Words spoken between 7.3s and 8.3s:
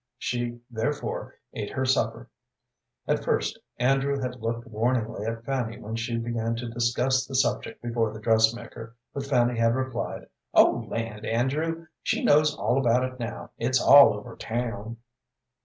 subject before the